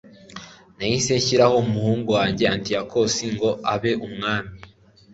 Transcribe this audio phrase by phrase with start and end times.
[0.77, 4.53] nahise nshyiraho umuhungu wanjye antiyokusi ngo abe umwami